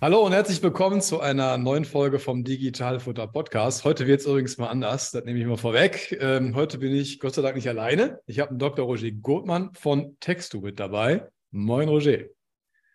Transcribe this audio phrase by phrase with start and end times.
[0.00, 3.82] Hallo und herzlich willkommen zu einer neuen Folge vom Digitalfutter Podcast.
[3.82, 6.16] Heute wird es übrigens mal anders, das nehme ich mal vorweg.
[6.20, 8.20] Ähm, heute bin ich Gott sei Dank nicht alleine.
[8.26, 8.84] Ich habe einen Dr.
[8.84, 11.26] Roger Gurtmann von Textu mit dabei.
[11.50, 12.18] Moin, Roger.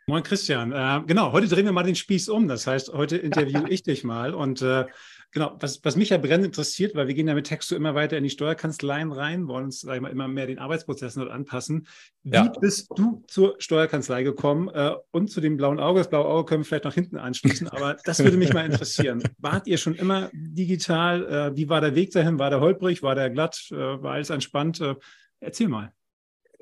[0.08, 0.72] Moin, Christian.
[0.72, 2.48] Äh, genau, heute drehen wir mal den Spieß um.
[2.48, 4.86] Das heißt, heute interviewe ich dich mal und äh,
[5.34, 8.18] Genau, was, was mich ja brennend interessiert, weil wir gehen ja mit Texto immer weiter
[8.18, 11.88] in die Steuerkanzleien rein, wollen uns sag ich mal, immer mehr den Arbeitsprozessen dort anpassen.
[12.22, 12.54] Wie ja.
[12.62, 16.02] bist du zur Steuerkanzlei gekommen äh, und zu dem blauen Auge?
[16.02, 19.24] Das blaue Auge können wir vielleicht noch hinten anschließen, aber das würde mich mal interessieren.
[19.40, 21.26] Wart ihr schon immer digital?
[21.26, 22.38] Äh, wie war der Weg dahin?
[22.38, 23.02] War der holprig?
[23.02, 23.70] War der glatt?
[23.72, 24.82] Äh, war alles entspannt?
[24.82, 24.94] Äh,
[25.40, 25.94] erzähl mal.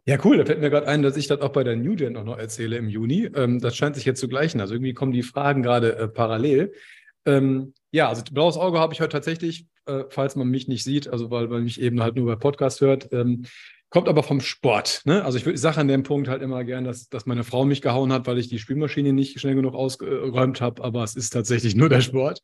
[0.06, 0.38] Ja, cool.
[0.38, 2.38] Da fällt mir gerade ein, dass ich das auch bei der New Gen auch noch
[2.38, 3.30] erzähle im Juni.
[3.36, 4.62] Ähm, das scheint sich jetzt zu gleichen.
[4.62, 6.74] Also irgendwie kommen die Fragen gerade äh, parallel.
[7.26, 11.08] Ähm, ja, also blaues Auge habe ich heute tatsächlich, äh, falls man mich nicht sieht,
[11.08, 13.12] also weil man mich eben halt nur bei Podcast hört.
[13.12, 13.46] Ähm,
[13.90, 15.02] kommt aber vom Sport.
[15.06, 15.24] Ne?
[15.24, 17.82] Also ich, ich sage an dem Punkt halt immer gern, dass, dass meine Frau mich
[17.82, 21.76] gehauen hat, weil ich die Spülmaschine nicht schnell genug ausgeräumt habe, aber es ist tatsächlich
[21.76, 22.42] nur der Sport.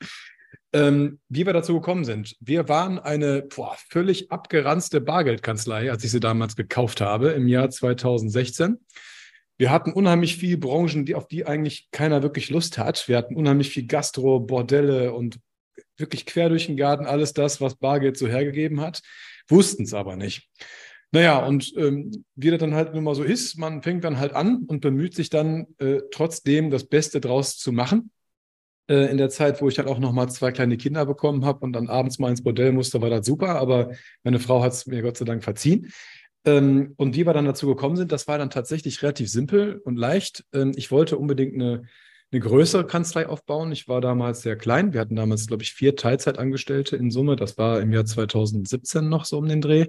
[0.73, 2.36] Ähm, wie wir dazu gekommen sind.
[2.42, 7.70] Wir waren eine boah, völlig abgeranzte Bargeldkanzlei, als ich sie damals gekauft habe im Jahr
[7.70, 8.78] 2016.
[9.58, 13.08] Wir hatten unheimlich viele Branchen, die, auf die eigentlich keiner wirklich Lust hat.
[13.08, 15.40] Wir hatten unheimlich viel Gastro, Bordelle und
[15.98, 19.02] wirklich quer durch den Garten alles das, was Bargeld so hergegeben hat,
[19.48, 20.48] wussten es aber nicht.
[21.12, 24.34] Naja, und ähm, wie das dann halt nun mal so ist, man fängt dann halt
[24.34, 28.12] an und bemüht sich dann äh, trotzdem das Beste draus zu machen.
[28.90, 31.60] Äh, in der Zeit, wo ich dann auch noch mal zwei kleine Kinder bekommen habe
[31.60, 33.92] und dann abends mal ins Bordell musste, war das super, aber
[34.24, 35.92] meine Frau hat es mir Gott sei Dank verziehen.
[36.48, 39.98] Ähm, und wie wir dann dazu gekommen sind, das war dann tatsächlich relativ simpel und
[39.98, 40.46] leicht.
[40.54, 41.84] Ähm, ich wollte unbedingt eine,
[42.32, 43.72] eine größere Kanzlei aufbauen.
[43.74, 44.94] Ich war damals sehr klein.
[44.94, 47.36] Wir hatten damals, glaube ich, vier Teilzeitangestellte in Summe.
[47.36, 49.88] Das war im Jahr 2017 noch so um den Dreh.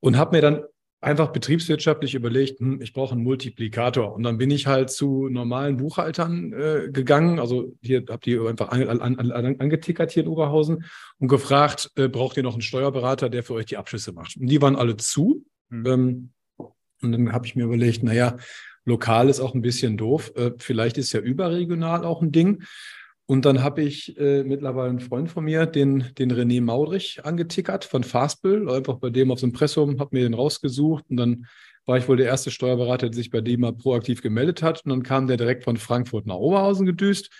[0.00, 0.64] Und habe mir dann
[1.02, 4.14] einfach betriebswirtschaftlich überlegt, hm, ich brauche einen Multiplikator.
[4.14, 7.38] Und dann bin ich halt zu normalen Buchhaltern äh, gegangen.
[7.38, 10.86] Also hier habt ihr einfach an, an, an, angetickert hier in Oberhausen
[11.18, 14.38] und gefragt, äh, braucht ihr noch einen Steuerberater, der für euch die Abschlüsse macht?
[14.38, 15.44] Und die waren alle zu.
[15.72, 15.86] Mhm.
[15.86, 16.30] Ähm,
[17.00, 18.36] und dann habe ich mir überlegt, naja,
[18.84, 20.32] lokal ist auch ein bisschen doof.
[20.36, 22.62] Äh, vielleicht ist ja überregional auch ein Ding.
[23.26, 27.84] Und dann habe ich äh, mittlerweile einen Freund von mir, den, den René Maudrich, angetickert
[27.84, 31.46] von Fastbill, einfach bei dem auf dem Impressum, habe mir den rausgesucht und dann
[31.86, 34.84] war ich wohl der erste Steuerberater, der sich bei dem mal proaktiv gemeldet hat.
[34.84, 37.30] Und dann kam der direkt von Frankfurt nach Oberhausen gedüst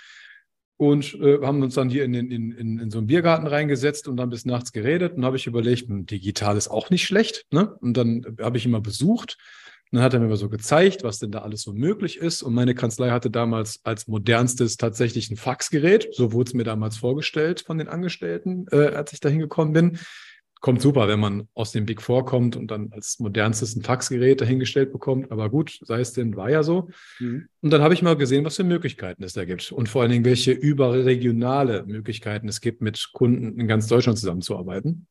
[0.82, 4.16] und äh, haben uns dann hier in, in, in, in so einen Biergarten reingesetzt und
[4.16, 5.14] dann bis nachts geredet.
[5.14, 7.46] Und habe ich überlegt, hm, digital ist auch nicht schlecht.
[7.52, 7.76] Ne?
[7.80, 9.38] Und dann habe ich ihn mal besucht.
[9.92, 12.42] Und dann hat er mir mal so gezeigt, was denn da alles so möglich ist.
[12.42, 16.08] Und meine Kanzlei hatte damals als modernstes tatsächlich ein Faxgerät.
[16.10, 19.98] So wurde es mir damals vorgestellt von den Angestellten, äh, als ich da hingekommen bin
[20.62, 24.40] kommt super, wenn man aus dem Big Four kommt und dann als modernstes ein Faxgerät
[24.40, 25.30] dahingestellt bekommt.
[25.30, 26.88] Aber gut, sei es denn, war ja so.
[27.18, 27.48] Mhm.
[27.60, 30.12] Und dann habe ich mal gesehen, was für Möglichkeiten es da gibt und vor allen
[30.12, 35.06] Dingen, welche überregionale Möglichkeiten es gibt, mit Kunden in ganz Deutschland zusammenzuarbeiten.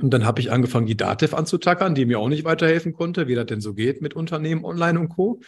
[0.00, 3.34] Und dann habe ich angefangen, die Dativ anzutackern, die mir auch nicht weiterhelfen konnte, wie
[3.34, 5.40] das denn so geht mit Unternehmen online und Co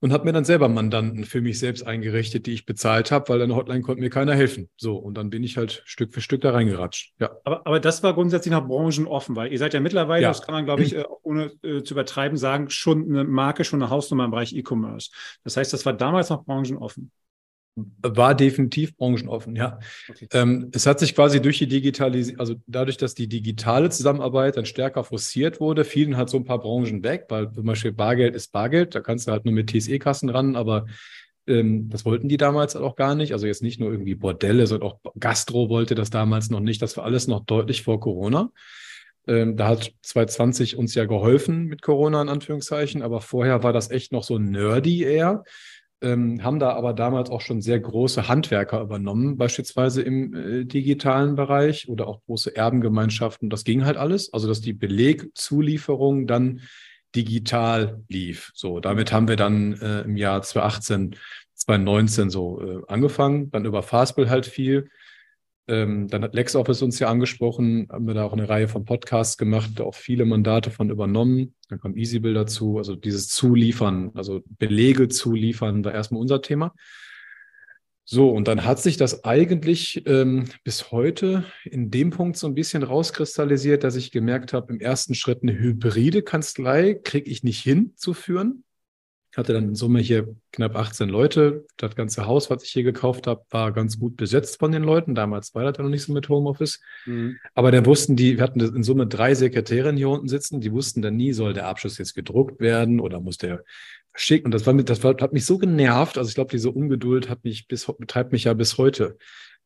[0.00, 3.42] und habe mir dann selber Mandanten für mich selbst eingerichtet, die ich bezahlt habe, weil
[3.42, 4.68] an der Hotline konnte mir keiner helfen.
[4.76, 7.14] So, und dann bin ich halt Stück für Stück da reingeratscht.
[7.18, 7.30] Ja.
[7.44, 10.28] Aber, aber das war grundsätzlich nach Branchen offen, weil ihr seid ja mittlerweile, ja.
[10.28, 13.82] das kann man, glaube ich, äh, ohne äh, zu übertreiben, sagen, schon eine Marke, schon
[13.82, 15.10] eine Hausnummer im Bereich E-Commerce.
[15.44, 17.10] Das heißt, das war damals noch branchenoffen.
[18.02, 19.78] War definitiv branchenoffen, ja.
[20.08, 20.28] Okay.
[20.32, 24.66] Ähm, es hat sich quasi durch die Digitalisierung, also dadurch, dass die digitale Zusammenarbeit dann
[24.66, 28.52] stärker forciert wurde, fielen halt so ein paar Branchen weg, weil zum Beispiel Bargeld ist
[28.52, 30.86] Bargeld, da kannst du halt nur mit TSE-Kassen ran, aber
[31.46, 33.32] ähm, das wollten die damals auch gar nicht.
[33.32, 36.82] Also jetzt nicht nur irgendwie Bordelle, sondern auch Gastro wollte das damals noch nicht.
[36.82, 38.50] Das war alles noch deutlich vor Corona.
[39.26, 43.90] Ähm, da hat 2020 uns ja geholfen mit Corona in Anführungszeichen, aber vorher war das
[43.90, 45.44] echt noch so nerdy eher
[46.00, 51.34] ähm, haben da aber damals auch schon sehr große Handwerker übernommen, beispielsweise im äh, digitalen
[51.34, 53.50] Bereich oder auch große Erbengemeinschaften.
[53.50, 54.32] Das ging halt alles.
[54.32, 56.60] Also, dass die Belegzulieferung dann
[57.14, 58.52] digital lief.
[58.54, 61.16] So, damit haben wir dann äh, im Jahr 2018,
[61.54, 64.90] 2019 so äh, angefangen, dann über Fastbill halt viel.
[65.68, 69.36] Ähm, dann hat LexOffice uns ja angesprochen, haben wir da auch eine Reihe von Podcasts
[69.36, 71.54] gemacht, auch viele Mandate von übernommen.
[71.68, 76.74] Dann kam EasyBill dazu, also dieses Zuliefern, also Belege zuliefern, war erstmal unser Thema.
[78.10, 82.54] So, und dann hat sich das eigentlich ähm, bis heute in dem Punkt so ein
[82.54, 87.60] bisschen rauskristallisiert, dass ich gemerkt habe, im ersten Schritt eine hybride Kanzlei kriege ich nicht
[87.60, 88.64] hin zu führen.
[89.30, 91.66] Ich hatte dann in Summe hier knapp 18 Leute.
[91.76, 95.14] Das ganze Haus, was ich hier gekauft habe, war ganz gut besetzt von den Leuten.
[95.14, 96.80] Damals war das ja noch nicht so mit Homeoffice.
[97.04, 97.36] Mhm.
[97.54, 101.02] Aber dann wussten die, wir hatten in Summe drei Sekretärinnen hier unten sitzen, die wussten
[101.02, 103.64] dann nie, soll der Abschluss jetzt gedruckt werden oder muss der
[104.14, 104.44] schick.
[104.44, 106.16] Und das war das war, hat mich so genervt.
[106.16, 109.18] Also ich glaube, diese Ungeduld hat mich bis, betreibt mich ja bis heute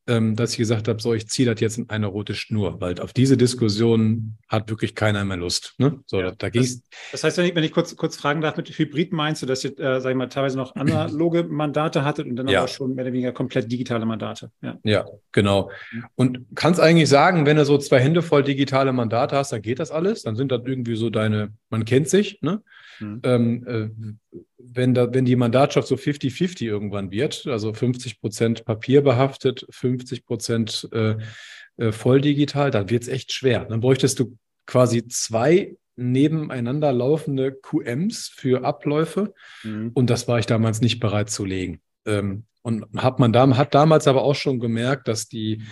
[0.08, 2.98] ähm, dass ich gesagt habe, so, ich ziehe das jetzt in eine rote Schnur, weil
[3.00, 5.74] auf diese Diskussion hat wirklich keiner mehr Lust.
[5.78, 6.00] Ne?
[6.06, 6.82] So, ja, da das,
[7.12, 9.62] das heißt, wenn ich, wenn ich kurz, kurz fragen darf, mit Hybrid meinst du, dass
[9.62, 12.60] ihr, äh, sag ich mal, teilweise noch analoge Mandate hattet und dann ja.
[12.60, 14.50] aber schon mehr oder weniger komplett digitale Mandate?
[14.60, 15.70] Ja, ja genau.
[16.16, 19.78] Und kannst eigentlich sagen, wenn du so zwei Hände voll digitale Mandate hast, dann geht
[19.78, 20.22] das alles.
[20.22, 22.62] Dann sind das irgendwie so deine, man kennt sich, ne?
[23.00, 23.20] Mhm.
[23.22, 29.66] Ähm, äh, wenn, da, wenn die Mandatschaft so 50-50 irgendwann wird, also 50 Prozent papierbehaftet,
[29.70, 31.16] 50 Prozent äh,
[31.76, 33.64] äh, voll digital, dann wird es echt schwer.
[33.64, 34.36] Dann bräuchtest du
[34.66, 39.34] quasi zwei nebeneinander laufende QMs für Abläufe.
[39.62, 39.90] Mhm.
[39.94, 41.80] Und das war ich damals nicht bereit zu legen.
[42.06, 45.62] Ähm, und hat man da, hat damals aber auch schon gemerkt, dass die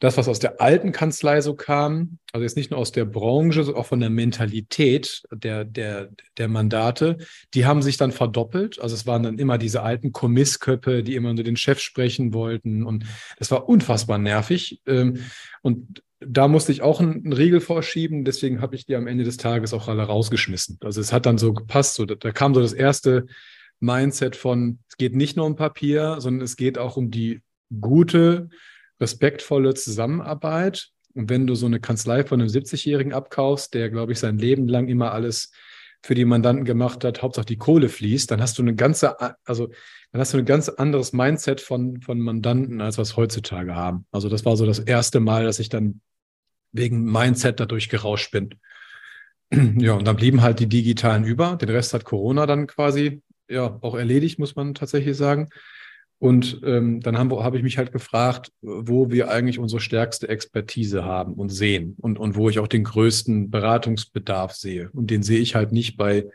[0.00, 3.62] das, was aus der alten Kanzlei so kam, also jetzt nicht nur aus der Branche,
[3.62, 7.18] sondern auch von der Mentalität der, der, der Mandate,
[7.54, 8.80] die haben sich dann verdoppelt.
[8.80, 12.84] Also es waren dann immer diese alten Kommissköppe, die immer nur den Chef sprechen wollten.
[12.84, 13.04] Und
[13.38, 14.80] das war unfassbar nervig.
[14.86, 15.20] Ähm,
[15.62, 18.24] und da musste ich auch einen Riegel vorschieben.
[18.24, 20.78] Deswegen habe ich die am Ende des Tages auch alle rausgeschmissen.
[20.82, 21.94] Also es hat dann so gepasst.
[21.94, 23.26] So, da kam so das erste
[23.80, 27.42] Mindset von, es geht nicht nur um Papier, sondern es geht auch um die
[27.80, 28.48] gute,
[29.00, 30.90] respektvolle Zusammenarbeit.
[31.14, 34.68] Und wenn du so eine Kanzlei von einem 70-Jährigen abkaufst, der, glaube ich, sein Leben
[34.68, 35.52] lang immer alles
[36.02, 39.68] für die Mandanten gemacht hat, Hauptsache die Kohle fließt, dann hast du eine ganze, also
[40.12, 44.06] dann hast du ein ganz anderes Mindset von, von Mandanten, als was heutzutage haben.
[44.10, 46.02] Also das war so das erste Mal, dass ich dann
[46.72, 48.54] wegen Mindset dadurch gerauscht bin.
[49.78, 51.56] Ja, und dann blieben halt die digitalen über.
[51.56, 55.48] Den Rest hat Corona dann quasi ja auch erledigt, muss man tatsächlich sagen.
[56.18, 61.04] Und ähm, dann habe hab ich mich halt gefragt, wo wir eigentlich unsere stärkste Expertise
[61.04, 64.90] haben und sehen und, und wo ich auch den größten Beratungsbedarf sehe.
[64.92, 66.26] Und den sehe ich halt nicht bei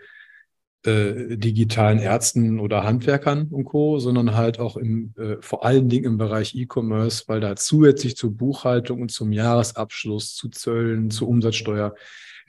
[0.85, 6.05] äh, digitalen Ärzten oder Handwerkern und Co., sondern halt auch im, äh, vor allen Dingen
[6.05, 11.95] im Bereich E-Commerce, weil da zusätzlich zur Buchhaltung und zum Jahresabschluss, zu Zöllen, zur Umsatzsteuer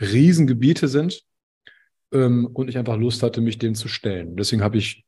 [0.00, 1.23] Riesengebiete sind
[2.12, 4.37] ähm, und ich einfach Lust hatte, mich dem zu stellen.
[4.37, 5.05] Deswegen habe ich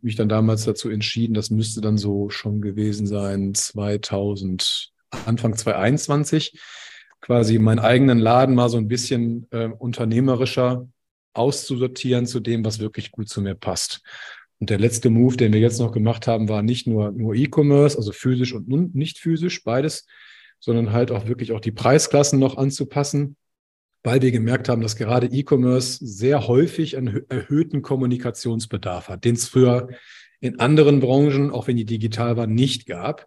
[0.00, 4.92] mich dann damals dazu entschieden, das müsste dann so schon gewesen sein, 2000,
[5.26, 6.60] Anfang 2021,
[7.20, 10.88] quasi meinen eigenen Laden mal so ein bisschen äh, unternehmerischer
[11.34, 14.02] auszusortieren zu dem, was wirklich gut zu mir passt.
[14.60, 17.96] Und der letzte Move, den wir jetzt noch gemacht haben, war nicht nur, nur E-Commerce,
[17.96, 20.06] also physisch und nicht physisch, beides,
[20.58, 23.36] sondern halt auch wirklich auch die Preisklassen noch anzupassen
[24.08, 29.46] weil wir gemerkt haben, dass gerade E-Commerce sehr häufig einen erhöhten Kommunikationsbedarf hat, den es
[29.46, 29.90] früher
[30.40, 33.26] in anderen Branchen, auch wenn die digital waren, nicht gab.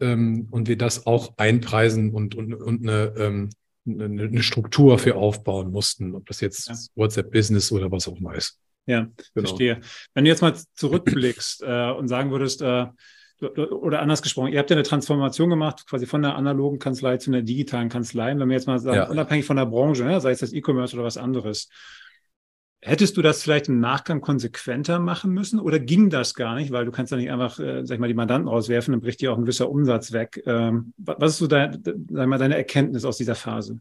[0.00, 3.50] Ähm, und wir das auch einpreisen und, und, und eine, ähm,
[3.86, 6.74] eine, Struktur für aufbauen mussten, ob das jetzt ja.
[6.94, 8.58] WhatsApp Business oder was auch immer ist.
[8.84, 9.48] Ja, genau.
[9.48, 9.80] verstehe.
[10.12, 12.84] Wenn du jetzt mal zurückblickst äh, und sagen würdest, äh,
[13.42, 17.30] oder anders gesprochen, ihr habt ja eine Transformation gemacht, quasi von der analogen Kanzlei zu
[17.30, 18.38] einer digitalen Kanzlei.
[18.38, 19.08] wenn wir jetzt mal sagen, ja.
[19.08, 21.68] unabhängig von der Branche, ne, sei es das E-Commerce oder was anderes,
[22.80, 26.84] hättest du das vielleicht im Nachgang konsequenter machen müssen oder ging das gar nicht, weil
[26.84, 29.32] du kannst ja nicht einfach, äh, sag ich mal, die Mandanten rauswerfen, dann bricht dir
[29.32, 30.42] auch ein gewisser Umsatz weg.
[30.46, 33.78] Ähm, was ist so dein, sag mal, deine Erkenntnis aus dieser Phase?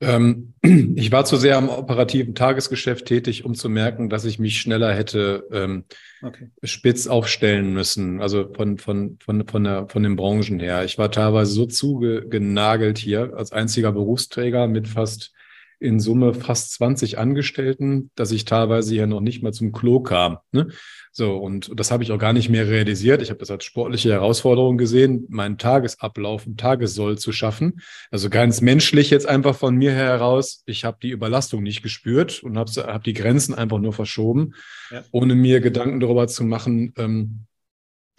[0.00, 0.54] Ähm,
[0.96, 4.94] ich war zu sehr am operativen Tagesgeschäft tätig, um zu merken, dass ich mich schneller
[4.94, 5.84] hätte ähm,
[6.22, 6.50] okay.
[6.62, 8.20] spitz aufstellen müssen.
[8.20, 10.84] Also von, von, von, von, der, von den Branchen her.
[10.84, 15.32] Ich war teilweise so zugenagelt hier als einziger Berufsträger mit fast
[15.80, 20.38] in Summe fast 20 Angestellten, dass ich teilweise hier noch nicht mal zum Klo kam.
[20.52, 20.68] Ne?
[21.10, 23.22] So, und das habe ich auch gar nicht mehr realisiert.
[23.22, 27.80] Ich habe das als sportliche Herausforderung gesehen, meinen Tagesablauf und Tagessoll zu schaffen.
[28.10, 30.62] Also ganz menschlich jetzt einfach von mir heraus.
[30.66, 34.54] Ich habe die Überlastung nicht gespürt und habe hab die Grenzen einfach nur verschoben,
[34.90, 35.02] ja.
[35.10, 37.46] ohne mir Gedanken darüber zu machen, ähm,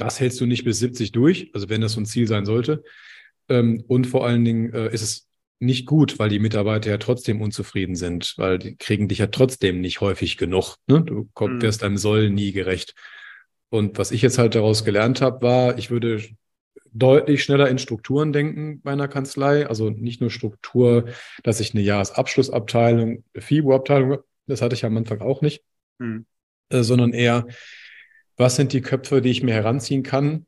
[0.02, 2.84] das hältst du nicht bis 70 durch, also wenn das so ein Ziel sein sollte.
[3.50, 5.31] Ähm, und vor allen Dingen äh, ist es
[5.62, 9.80] nicht gut, weil die Mitarbeiter ja trotzdem unzufrieden sind, weil die kriegen dich ja trotzdem
[9.80, 10.78] nicht häufig genug.
[10.88, 11.02] Ne?
[11.02, 11.62] Du komm, mhm.
[11.62, 12.96] wirst deinem Soll nie gerecht.
[13.70, 16.24] Und was ich jetzt halt daraus gelernt habe, war, ich würde
[16.92, 19.68] deutlich schneller in Strukturen denken bei einer Kanzlei.
[19.68, 21.06] Also nicht nur Struktur,
[21.44, 25.64] dass ich eine Jahresabschlussabteilung, FIBO-Abteilung, das hatte ich am Anfang auch nicht,
[26.00, 26.26] mhm.
[26.70, 27.48] äh, sondern eher,
[28.36, 30.46] was sind die Köpfe, die ich mir heranziehen kann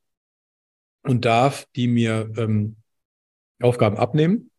[1.03, 2.77] und darf, die mir ähm,
[3.62, 4.50] Aufgaben abnehmen,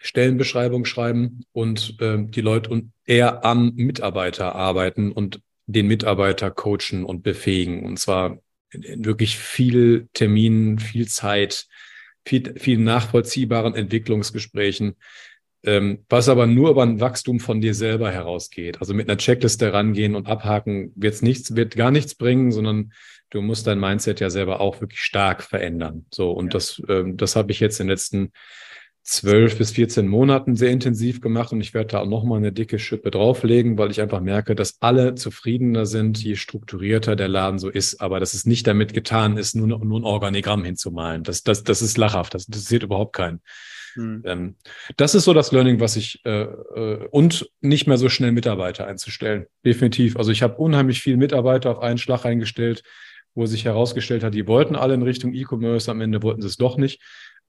[0.00, 7.04] Stellenbeschreibung schreiben und äh, die Leute und eher an Mitarbeiter arbeiten und den Mitarbeiter coachen
[7.04, 7.84] und befähigen.
[7.84, 8.38] Und zwar
[8.70, 11.66] in, in wirklich viel Terminen, viel Zeit,
[12.24, 14.96] viel, viel nachvollziehbaren Entwicklungsgesprächen,
[15.64, 18.80] ähm, was aber nur über ein Wachstum von dir selber herausgeht.
[18.80, 22.92] Also mit einer Checkliste rangehen und abhaken wird's nichts, wird gar nichts bringen, sondern
[23.28, 26.06] du musst dein Mindset ja selber auch wirklich stark verändern.
[26.10, 26.50] So, und ja.
[26.52, 28.32] das, ähm, das habe ich jetzt in den letzten
[29.02, 32.78] zwölf bis 14 Monaten sehr intensiv gemacht und ich werde da auch nochmal eine dicke
[32.78, 37.68] Schippe drauflegen, weil ich einfach merke, dass alle zufriedener sind, je strukturierter der Laden so
[37.68, 41.24] ist, aber dass es nicht damit getan ist, nur, nur ein Organigramm hinzumalen.
[41.24, 43.40] Das, das, das ist lachhaft, das interessiert überhaupt keinen.
[43.94, 44.22] Hm.
[44.24, 44.56] Ähm,
[44.96, 48.86] das ist so das Learning, was ich äh, äh, und nicht mehr so schnell Mitarbeiter
[48.86, 49.46] einzustellen.
[49.64, 50.16] Definitiv.
[50.16, 52.82] Also ich habe unheimlich viele Mitarbeiter auf einen Schlag eingestellt,
[53.34, 56.56] wo sich herausgestellt hat, die wollten alle in Richtung E-Commerce, am Ende wollten sie es
[56.56, 57.00] doch nicht.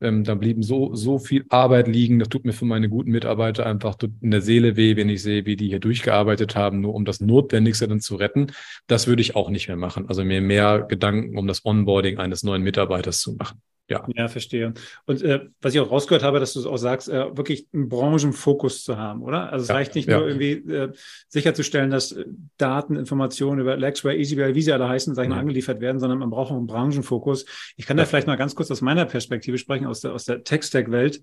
[0.01, 2.19] Ähm, da blieben so, so viel Arbeit liegen.
[2.19, 5.45] Das tut mir für meine guten Mitarbeiter einfach in der Seele weh, wenn ich sehe,
[5.45, 8.47] wie die hier durchgearbeitet haben, nur um das Notwendigste dann zu retten.
[8.87, 10.07] Das würde ich auch nicht mehr machen.
[10.09, 13.61] Also mir mehr Gedanken um das Onboarding eines neuen Mitarbeiters zu machen.
[13.91, 14.05] Ja.
[14.15, 14.73] ja, verstehe.
[15.05, 17.89] Und äh, was ich auch rausgehört habe, dass du es auch sagst, äh, wirklich einen
[17.89, 19.51] Branchenfokus zu haben, oder?
[19.51, 20.17] Also es ja, reicht nicht ja.
[20.17, 20.93] nur irgendwie äh,
[21.27, 22.25] sicherzustellen, dass äh,
[22.57, 25.41] Daten, Informationen über Lexware, EasyWare, wie sie alle heißen, sag ich mal, mhm.
[25.41, 27.45] angeliefert werden, sondern man braucht auch einen Branchenfokus.
[27.75, 30.43] Ich kann da vielleicht mal ganz kurz aus meiner Perspektive sprechen, aus der, aus der
[30.43, 31.21] Tech-Stack-Welt.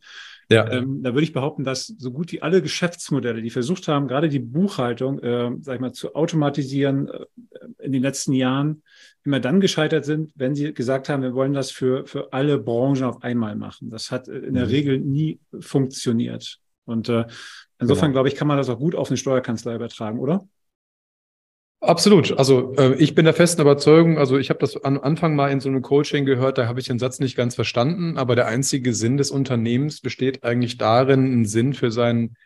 [0.51, 0.71] Ja.
[0.71, 4.29] Ähm, da würde ich behaupten, dass so gut wie alle Geschäftsmodelle, die versucht haben, gerade
[4.29, 7.27] die Buchhaltung, äh, sag ich mal, zu automatisieren äh,
[7.79, 8.83] in den letzten Jahren,
[9.25, 13.05] immer dann gescheitert sind, wenn sie gesagt haben, wir wollen das für, für alle Branchen
[13.05, 13.91] auf einmal machen.
[13.91, 14.71] Das hat in der mhm.
[14.71, 16.59] Regel nie funktioniert.
[16.85, 17.27] Und äh,
[17.79, 18.13] insofern, genau.
[18.13, 20.47] glaube ich, kann man das auch gut auf eine Steuerkanzlei übertragen, oder?
[21.81, 22.37] Absolut.
[22.37, 25.61] Also äh, ich bin der festen Überzeugung, also ich habe das am Anfang mal in
[25.61, 28.95] so einem Coaching gehört, da habe ich den Satz nicht ganz verstanden, aber der einzige
[28.95, 32.37] Sinn des Unternehmens besteht eigentlich darin, einen Sinn für seinen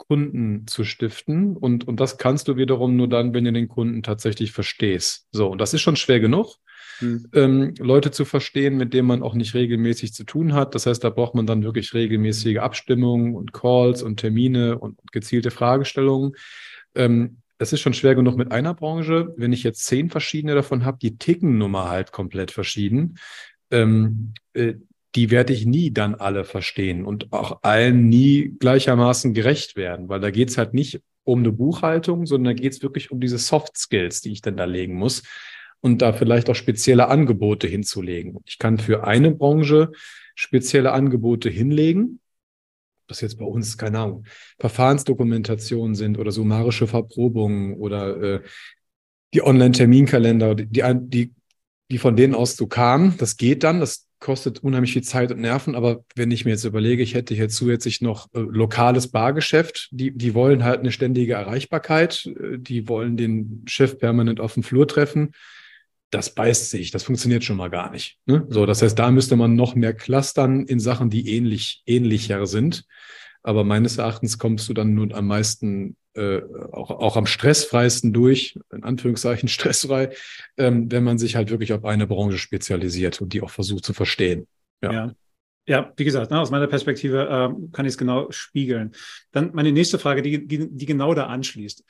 [0.00, 1.56] Kunden zu stiften.
[1.56, 5.28] Und, und das kannst du wiederum nur dann, wenn du den Kunden tatsächlich verstehst.
[5.30, 6.56] So, und das ist schon schwer genug,
[6.98, 7.26] hm.
[7.34, 10.74] ähm, Leute zu verstehen, mit denen man auch nicht regelmäßig zu tun hat.
[10.74, 15.50] Das heißt, da braucht man dann wirklich regelmäßige Abstimmungen und Calls und Termine und gezielte
[15.50, 16.32] Fragestellungen.
[16.94, 19.34] Ähm, das ist schon schwer genug mit einer Branche.
[19.36, 23.18] Wenn ich jetzt zehn verschiedene davon habe, die ticken nun mal halt komplett verschieden.
[23.70, 24.74] Ähm, äh,
[25.14, 30.20] die werde ich nie dann alle verstehen und auch allen nie gleichermaßen gerecht werden, weil
[30.20, 33.38] da geht es halt nicht um eine Buchhaltung, sondern da geht es wirklich um diese
[33.38, 35.22] Soft Skills, die ich dann da legen muss
[35.80, 38.38] und da vielleicht auch spezielle Angebote hinzulegen.
[38.46, 39.92] Ich kann für eine Branche
[40.34, 42.20] spezielle Angebote hinlegen,
[43.06, 44.24] das jetzt bei uns, keine Ahnung,
[44.58, 48.40] Verfahrensdokumentationen sind oder summarische Verprobungen oder äh,
[49.34, 51.32] die Online-Terminkalender, die, die,
[51.90, 55.40] die von denen aus so kamen, das geht dann, das kostet unheimlich viel Zeit und
[55.40, 59.88] Nerven, aber wenn ich mir jetzt überlege, ich hätte hier zusätzlich noch äh, lokales Bargeschäft,
[59.92, 64.62] die, die wollen halt eine ständige Erreichbarkeit, äh, die wollen den Chef permanent auf dem
[64.62, 65.32] Flur treffen.
[66.10, 68.18] Das beißt sich, das funktioniert schon mal gar nicht.
[68.26, 68.46] Ne?
[68.48, 72.84] So, das heißt, da müsste man noch mehr clustern in Sachen, die ähnlich, ähnlicher sind.
[73.42, 76.42] Aber meines Erachtens kommst du dann nun am meisten äh,
[76.72, 80.10] auch, auch am stressfreisten durch, in Anführungszeichen stressfrei,
[80.56, 83.92] ähm, wenn man sich halt wirklich auf eine Branche spezialisiert und die auch versucht zu
[83.92, 84.46] verstehen.
[84.82, 84.92] Ja.
[84.92, 85.14] ja.
[85.66, 88.92] ja wie gesagt, ne, aus meiner Perspektive äh, kann ich es genau spiegeln.
[89.30, 91.84] Dann meine nächste Frage, die, die, die genau da anschließt.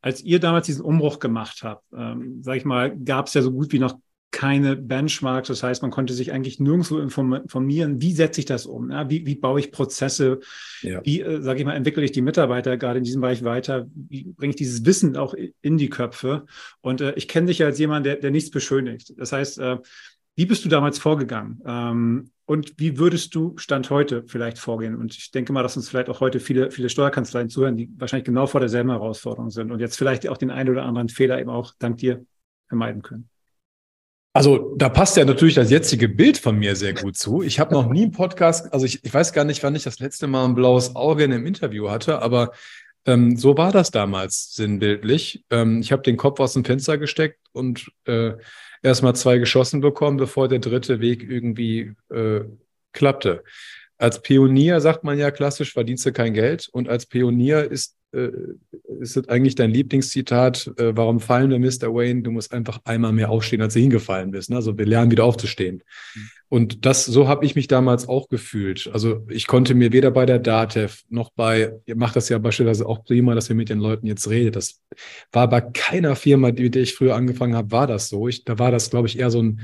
[0.00, 3.50] Als ihr damals diesen Umbruch gemacht habt, ähm, sage ich mal, gab es ja so
[3.50, 3.98] gut wie noch
[4.34, 5.46] keine Benchmarks.
[5.46, 8.90] Das heißt, man konnte sich eigentlich nirgendwo informieren, wie setze ich das um?
[8.90, 10.40] Ja, wie, wie baue ich Prozesse?
[10.82, 11.00] Ja.
[11.04, 13.86] Wie, äh, sage ich mal, entwickle ich die Mitarbeiter gerade in diesem Bereich weiter?
[13.94, 16.46] Wie bringe ich dieses Wissen auch in die Köpfe?
[16.80, 19.14] Und äh, ich kenne dich ja als jemand, der, der nichts beschönigt.
[19.16, 19.78] Das heißt, äh,
[20.34, 21.62] wie bist du damals vorgegangen?
[21.64, 24.96] Ähm, und wie würdest du Stand heute vielleicht vorgehen?
[24.96, 28.26] Und ich denke mal, dass uns vielleicht auch heute viele, viele Steuerkanzleien zuhören, die wahrscheinlich
[28.26, 31.50] genau vor derselben Herausforderung sind und jetzt vielleicht auch den einen oder anderen Fehler eben
[31.50, 32.26] auch dank dir
[32.66, 33.28] vermeiden können.
[34.36, 37.42] Also da passt ja natürlich das jetzige Bild von mir sehr gut zu.
[37.42, 40.00] Ich habe noch nie einen Podcast, also ich, ich weiß gar nicht, wann ich das
[40.00, 42.50] letzte Mal ein blaues Auge in einem Interview hatte, aber
[43.06, 45.44] ähm, so war das damals sinnbildlich.
[45.50, 48.32] Ähm, ich habe den Kopf aus dem Fenster gesteckt und äh,
[48.82, 52.40] erstmal zwei geschossen bekommen, bevor der dritte Weg irgendwie äh,
[52.92, 53.44] klappte.
[53.98, 56.68] Als Pionier sagt man ja klassisch, verdienst du kein Geld.
[56.72, 58.32] Und als Pionier ist äh,
[59.00, 60.72] ist das eigentlich dein Lieblingszitat?
[60.78, 61.94] Äh, warum fallen wir, Mr.
[61.94, 62.22] Wayne?
[62.22, 64.50] Du musst einfach einmal mehr aufstehen, als du hingefallen bist.
[64.50, 64.56] Ne?
[64.56, 65.82] Also wir lernen wieder aufzustehen.
[66.14, 66.28] Mhm.
[66.48, 68.88] Und das, so habe ich mich damals auch gefühlt.
[68.92, 72.86] Also ich konnte mir weder bei der DATEV noch bei, ihr macht das ja beispielsweise
[72.86, 74.52] auch prima, dass wir mit den Leuten jetzt reden.
[74.52, 74.80] Das
[75.32, 78.28] war bei keiner Firma, mit der ich früher angefangen habe, war das so.
[78.28, 79.60] Ich, da war das, glaube ich, eher so ein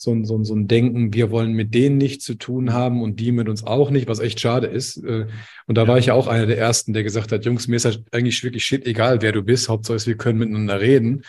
[0.00, 3.02] so ein, so, ein, so ein Denken, wir wollen mit denen nichts zu tun haben
[3.02, 4.96] und die mit uns auch nicht, was echt schade ist.
[4.98, 5.26] Äh,
[5.66, 5.88] und da ja.
[5.88, 8.42] war ich ja auch einer der Ersten, der gesagt hat, Jungs, mir ist halt eigentlich
[8.44, 11.24] wirklich shit egal, wer du bist, Hauptsache ist, wir können miteinander reden.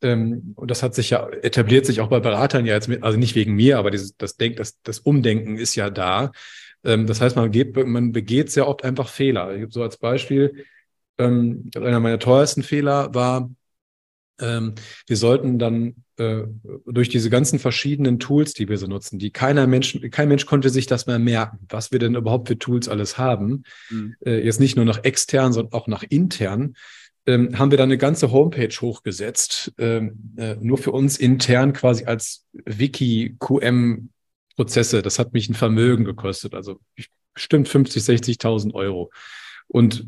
[0.00, 3.18] Ähm, und das hat sich ja, etabliert sich auch bei Beratern ja jetzt mit, also
[3.18, 6.32] nicht wegen mir, aber dieses, das Denk, das, das Umdenken ist ja da.
[6.82, 9.54] Ähm, das heißt, man, geht, man begeht sehr oft einfach Fehler.
[9.68, 10.64] So als Beispiel,
[11.18, 13.50] ähm, einer meiner teuersten Fehler war,
[14.40, 14.74] ähm,
[15.06, 16.42] wir sollten dann äh,
[16.86, 20.70] durch diese ganzen verschiedenen Tools, die wir so nutzen, die keiner Mensch, kein Mensch konnte
[20.70, 23.64] sich das mehr merken, was wir denn überhaupt für Tools alles haben.
[23.90, 24.14] Mhm.
[24.24, 26.74] Äh, jetzt nicht nur nach extern, sondern auch nach intern.
[27.26, 32.04] Ähm, haben wir dann eine ganze Homepage hochgesetzt, ähm, äh, nur für uns intern quasi
[32.04, 35.00] als Wiki-QM-Prozesse.
[35.00, 36.80] Das hat mich ein Vermögen gekostet, also
[37.32, 39.10] bestimmt 50, 60.000 Euro.
[39.68, 40.06] Und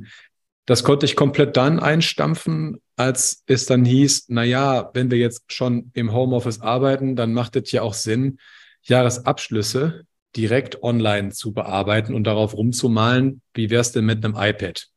[0.66, 5.52] das konnte ich komplett dann einstampfen, als es dann hieß, na ja, wenn wir jetzt
[5.52, 8.38] schon im Homeoffice arbeiten, dann macht es ja auch Sinn,
[8.82, 10.04] Jahresabschlüsse
[10.36, 14.88] direkt online zu bearbeiten und darauf rumzumalen, wie wär's denn mit einem iPad?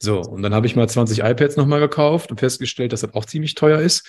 [0.00, 3.24] So, und dann habe ich mal 20 iPads nochmal gekauft und festgestellt, dass das auch
[3.24, 4.08] ziemlich teuer ist.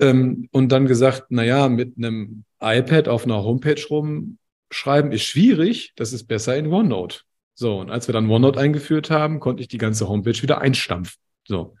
[0.00, 5.92] Ähm, und dann gesagt, na ja, mit einem iPad auf einer Homepage rumschreiben ist schwierig,
[5.96, 7.20] das ist besser in OneNote.
[7.54, 11.20] So, und als wir dann OneNote eingeführt haben, konnte ich die ganze Homepage wieder einstampfen.
[11.46, 11.76] So.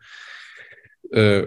[1.10, 1.46] Äh,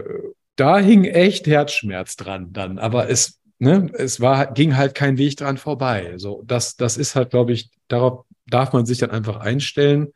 [0.55, 5.38] da hing echt Herzschmerz dran dann, aber es, ne, es war, ging halt kein Weg
[5.38, 6.15] dran vorbei.
[6.17, 10.13] So, das, das ist halt, glaube ich, darauf darf man sich dann einfach einstellen,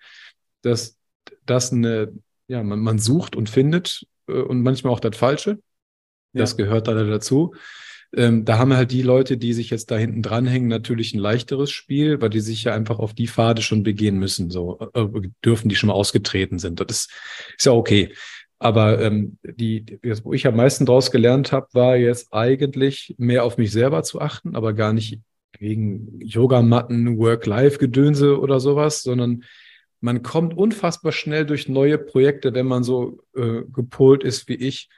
[0.61, 0.97] dass
[1.45, 2.11] das eine,
[2.47, 5.59] ja, man, man sucht und findet äh, und manchmal auch das Falsche.
[6.33, 6.57] Das ja.
[6.57, 7.53] gehört da dazu.
[8.15, 11.71] Ähm, da haben halt die Leute, die sich jetzt da hinten dranhängen, natürlich ein leichteres
[11.71, 15.07] Spiel, weil die sich ja einfach auf die Pfade schon begehen müssen, so äh,
[15.45, 16.79] dürfen, die schon mal ausgetreten sind.
[16.79, 17.11] Das ist,
[17.57, 18.13] ist ja okay.
[18.59, 23.43] Aber ähm, die, das, wo ich am meisten draus gelernt habe, war jetzt eigentlich mehr
[23.43, 25.19] auf mich selber zu achten, aber gar nicht
[25.57, 29.43] wegen Yogamatten, Work-Life-Gedönse oder sowas, sondern
[29.99, 34.89] man kommt unfassbar schnell durch neue Projekte, wenn man so äh, gepolt ist wie ich,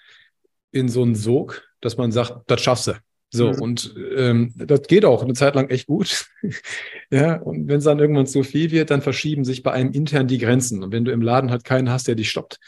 [0.71, 2.93] in so einen Sog, dass man sagt, das schaffst du.
[3.35, 3.61] So, mhm.
[3.61, 6.27] und ähm, das geht auch eine Zeit lang echt gut.
[7.11, 10.27] ja, und wenn es dann irgendwann zu viel wird, dann verschieben sich bei einem intern
[10.27, 10.83] die Grenzen.
[10.83, 12.59] Und wenn du im Laden halt keinen hast, der dich stoppt,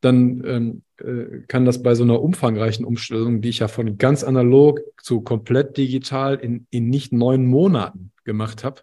[0.00, 4.24] dann ähm, äh, kann das bei so einer umfangreichen Umstellung, die ich ja von ganz
[4.24, 8.82] analog zu komplett digital in, in nicht neun Monaten gemacht habe,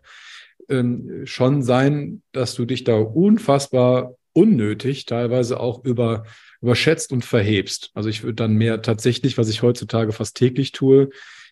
[0.70, 6.24] ähm, schon sein, dass du dich da unfassbar unnötig teilweise auch über
[6.62, 7.92] überschätzt und verhebst.
[7.94, 11.10] Also ich würde dann mehr tatsächlich, was ich heutzutage fast täglich tue,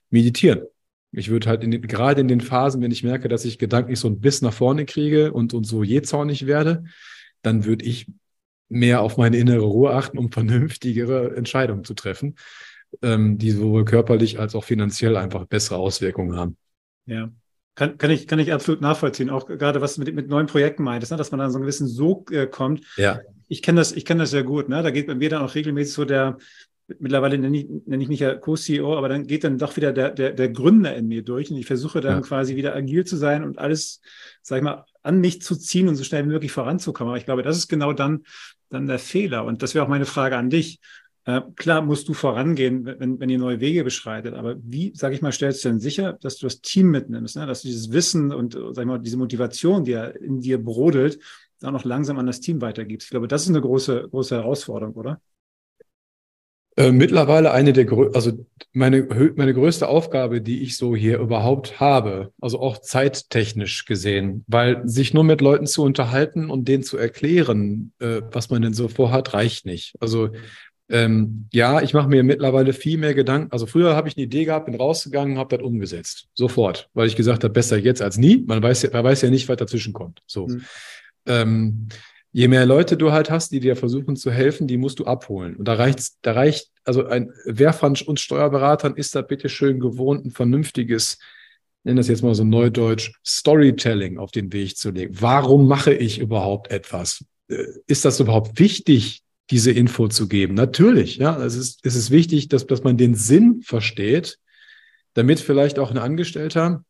[0.10, 0.64] meditieren.
[1.12, 4.00] Ich würde halt in den, gerade in den Phasen, wenn ich merke, dass ich gedanklich
[4.00, 6.86] so ein Biss nach vorne kriege und, und so jähzornig werde,
[7.44, 8.08] dann würde ich
[8.70, 12.36] mehr auf meine innere Ruhe achten, um vernünftigere Entscheidungen zu treffen,
[13.02, 16.58] ähm, die sowohl körperlich als auch finanziell einfach bessere Auswirkungen haben.
[17.06, 17.30] Ja.
[17.76, 21.12] Kann, kann, ich, kann ich absolut nachvollziehen, auch gerade was mit, mit neuen Projekten meintest,
[21.12, 21.18] ne?
[21.18, 22.86] dass man dann so einen gewissen Sog äh, kommt.
[22.98, 23.20] Ja.
[23.54, 24.68] Ich kenne das, ich kenne das sehr gut.
[24.68, 24.82] Ne?
[24.82, 26.38] Da geht bei mir dann auch regelmäßig so der,
[27.00, 30.10] mittlerweile nenne ich, nenne ich mich ja Co-CEO, aber dann geht dann doch wieder der,
[30.10, 32.22] der, der Gründer in mir durch und ich versuche dann ja.
[32.22, 34.02] quasi wieder agil zu sein und alles,
[34.42, 37.12] sag ich mal, an mich zu ziehen und so schnell wie möglich voranzukommen.
[37.12, 38.24] Aber ich glaube, das ist genau dann,
[38.70, 39.46] dann der Fehler.
[39.46, 40.80] Und das wäre auch meine Frage an dich.
[41.26, 45.22] Äh, klar musst du vorangehen, wenn, wenn ihr neue Wege beschreitet, aber wie, sage ich
[45.22, 47.46] mal, stellst du denn sicher, dass du das Team mitnimmst, ne?
[47.46, 51.20] dass du dieses Wissen und, sag ich mal, diese Motivation, die ja in dir brodelt,
[51.64, 53.08] dann auch langsam an das Team weitergibst?
[53.08, 55.22] Ich glaube, das ist eine große, große Herausforderung, oder?
[56.76, 62.32] Äh, mittlerweile eine der also meine, meine größte Aufgabe, die ich so hier überhaupt habe,
[62.42, 67.94] also auch zeittechnisch gesehen, weil sich nur mit Leuten zu unterhalten und denen zu erklären,
[68.00, 69.94] äh, was man denn so vorhat, reicht nicht.
[70.00, 70.30] Also
[70.90, 73.52] ähm, ja, ich mache mir mittlerweile viel mehr Gedanken.
[73.52, 76.28] Also früher habe ich eine Idee gehabt, bin rausgegangen, habe das umgesetzt.
[76.34, 78.44] Sofort, weil ich gesagt habe, besser jetzt als nie.
[78.48, 80.22] Man weiß ja, man weiß ja nicht, was dazwischen kommt.
[80.26, 80.48] So.
[80.48, 80.64] Mhm.
[81.26, 81.88] Ähm,
[82.32, 85.56] je mehr Leute du halt hast, die dir versuchen zu helfen, die musst du abholen.
[85.56, 89.80] Und da reicht, da reicht, also ein, wer von uns Steuerberatern ist da bitte schön
[89.80, 91.20] gewohnt, ein vernünftiges,
[91.84, 95.16] nenne das jetzt mal so neudeutsch, Storytelling auf den Weg zu legen.
[95.20, 97.24] Warum mache ich überhaupt etwas?
[97.48, 100.56] Äh, ist das überhaupt wichtig, diese Info zu geben.
[100.56, 104.40] Natürlich, ja, es ist, es ist wichtig, dass, dass man den Sinn versteht,
[105.14, 106.84] damit vielleicht auch ein Angestellter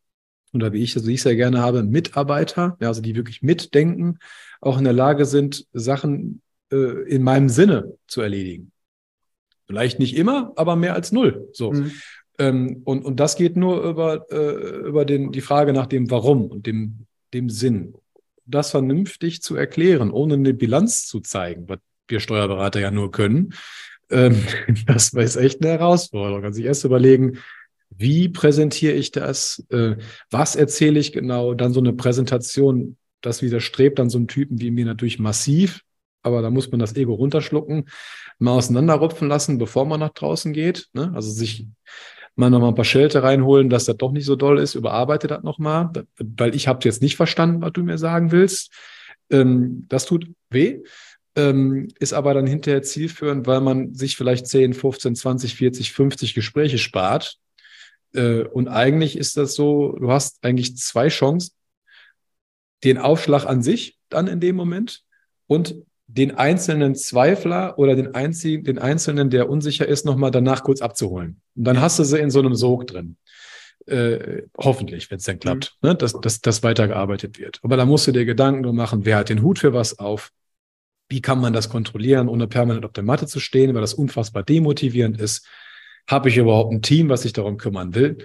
[0.54, 4.20] oder wie ich, also ich sehr gerne habe, Mitarbeiter, ja, also die wirklich mitdenken,
[4.62, 8.72] auch in der Lage sind, Sachen äh, in meinem Sinne zu erledigen.
[9.66, 11.50] Vielleicht nicht immer, aber mehr als null.
[11.54, 11.72] So.
[11.72, 11.92] Mhm.
[12.40, 16.48] Ähm, und, und das geht nur über, äh, über den, die Frage nach dem Warum
[16.48, 17.96] und dem, dem Sinn.
[18.46, 23.54] Das vernünftig zu erklären, ohne eine Bilanz zu zeigen, was wir Steuerberater ja nur können.
[24.10, 24.36] Ähm,
[24.86, 26.38] das ist echt eine Herausforderung.
[26.38, 27.40] Man kann sich erst überlegen,
[28.04, 29.66] wie präsentiere ich das?
[29.70, 29.96] Äh,
[30.30, 31.54] was erzähle ich genau?
[31.54, 35.82] Dann so eine Präsentation, das widerstrebt dann so einem Typen wie mir natürlich massiv.
[36.22, 37.90] Aber da muss man das Ego runterschlucken,
[38.40, 40.88] mal auseinanderrupfen lassen, bevor man nach draußen geht.
[40.94, 41.12] Ne?
[41.16, 41.68] Also sich
[42.36, 44.76] mal noch mal ein paar Schelte reinholen, dass das doch nicht so doll ist.
[44.76, 48.72] Überarbeite das noch mal, weil ich habe jetzt nicht verstanden, was du mir sagen willst.
[49.30, 50.82] Ähm, das tut weh
[51.36, 56.34] ähm, ist aber dann hinterher zielführend, weil man sich vielleicht 10, 15, 20, 40, 50
[56.34, 57.38] Gespräche spart.
[58.14, 61.54] Äh, und eigentlich ist das so, du hast eigentlich zwei Chancen.
[62.84, 65.04] Den Aufschlag an sich dann in dem Moment
[65.48, 65.76] und
[66.08, 71.42] den einzelnen Zweifler oder den einzigen, den einzelnen, der unsicher ist, nochmal danach kurz abzuholen.
[71.56, 73.18] Und dann hast du sie in so einem Sog drin.
[73.86, 75.90] Äh, hoffentlich, wenn es dann klappt, mhm.
[75.90, 77.60] ne, dass, dass, dass weitergearbeitet wird.
[77.64, 80.32] Aber da musst du dir Gedanken drum machen, wer hat den Hut für was auf,
[81.10, 84.44] wie kann man das kontrollieren, ohne permanent auf der Matte zu stehen, weil das unfassbar
[84.44, 85.48] demotivierend ist?
[86.08, 88.18] Habe ich überhaupt ein Team, was sich darum kümmern will?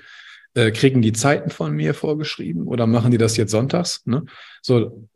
[0.54, 4.04] Äh, kriegen die Zeiten von mir vorgeschrieben oder machen die das jetzt sonntags?
[4.06, 4.24] Ne?
[4.62, 5.08] So,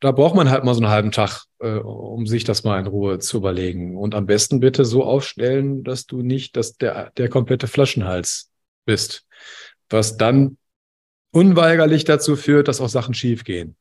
[0.00, 2.86] da braucht man halt mal so einen halben Tag, äh, um sich das mal in
[2.86, 3.96] Ruhe zu überlegen.
[3.96, 8.50] Und am besten bitte so aufstellen, dass du nicht dass der, der komplette Flaschenhals
[8.84, 9.26] bist,
[9.88, 10.58] was dann
[11.30, 13.76] unweigerlich dazu führt, dass auch Sachen schiefgehen.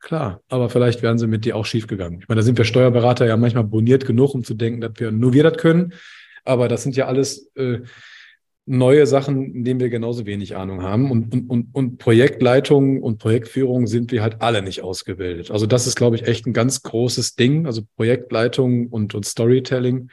[0.00, 2.20] Klar, aber vielleicht wären sie mit dir auch schiefgegangen.
[2.20, 5.10] Ich meine, da sind wir Steuerberater ja manchmal boniert genug, um zu denken, dass wir
[5.10, 5.92] nur wir das können.
[6.48, 7.80] Aber das sind ja alles äh,
[8.66, 11.10] neue Sachen, in denen wir genauso wenig Ahnung haben.
[11.10, 15.50] Und, und, und, und Projektleitung und Projektführung sind wir halt alle nicht ausgebildet.
[15.50, 17.66] Also das ist, glaube ich, echt ein ganz großes Ding.
[17.66, 20.10] Also Projektleitung und, und Storytelling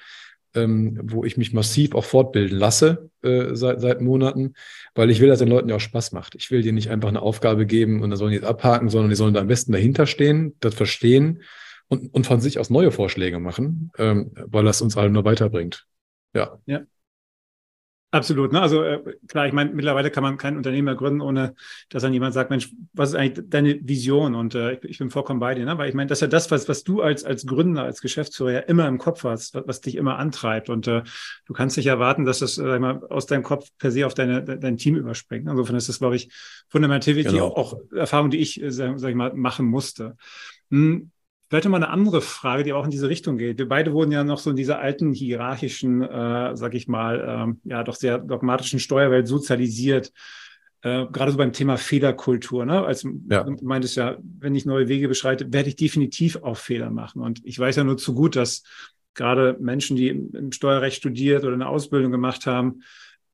[0.56, 4.54] ähm, wo ich mich massiv auch fortbilden lasse äh, seit, seit Monaten,
[4.96, 6.36] weil ich will, dass den Leuten ja auch Spaß macht.
[6.36, 9.10] Ich will denen nicht einfach eine Aufgabe geben und dann sollen die es abhaken, sondern
[9.10, 11.42] die sollen da am besten dahinter stehen, das verstehen
[11.88, 15.86] und, und von sich aus neue Vorschläge machen, ähm, weil das uns allen nur weiterbringt.
[16.36, 16.60] Ja.
[16.66, 16.82] Ja.
[18.16, 18.54] Absolut.
[18.54, 18.62] Ne?
[18.62, 21.54] Also äh, klar, ich meine, mittlerweile kann man kein Unternehmer gründen, ohne
[21.90, 24.36] dass dann jemand sagt, Mensch, was ist eigentlich deine Vision?
[24.36, 25.78] Und äh, ich, ich, bin vollkommen bei dir, ne?
[25.78, 28.52] weil ich meine, das ist ja das, was, was du als, als Gründer, als Geschäftsführer
[28.54, 30.70] ja immer im Kopf hast, was, was dich immer antreibt.
[30.70, 31.04] Und äh,
[31.46, 34.44] du kannst nicht erwarten, dass das äh, mal, aus deinem Kopf per se auf deine,
[34.44, 35.50] dein Team überspringt.
[35.50, 36.32] Insofern ist das, glaube ich,
[36.70, 37.48] fundamental genau.
[37.48, 40.16] auch, auch Erfahrung, die ich, äh, sag, sag ich mal, machen musste.
[40.72, 41.12] Hm,
[41.50, 43.60] Vielleicht mal eine andere Frage, die auch in diese Richtung geht.
[43.60, 47.62] Wir beide wurden ja noch so in dieser alten hierarchischen, äh, sag ich mal, ähm,
[47.64, 50.12] ja doch sehr dogmatischen Steuerwelt sozialisiert.
[50.82, 52.66] Äh, gerade so beim Thema Fehlerkultur.
[52.66, 52.84] Ne?
[52.84, 53.44] Als ja.
[53.44, 57.22] du meintest ja, wenn ich neue Wege beschreite, werde ich definitiv auch Fehler machen.
[57.22, 58.64] Und ich weiß ja nur zu gut, dass
[59.14, 62.82] gerade Menschen, die im, im Steuerrecht studiert oder eine Ausbildung gemacht haben,